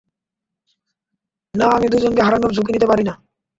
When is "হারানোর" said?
2.21-2.51